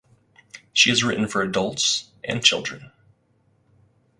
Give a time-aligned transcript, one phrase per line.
[0.73, 2.91] She has written for adults and children.